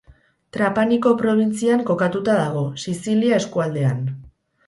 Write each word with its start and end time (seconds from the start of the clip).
Trapaniko 0.55 1.11
probintzian 1.19 1.83
kokatuta 1.89 2.37
dago, 2.39 2.65
Sizilia 2.85 3.39
eskualdean. 3.43 4.01